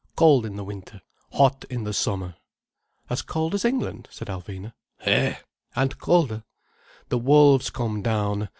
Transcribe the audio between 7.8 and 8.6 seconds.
down.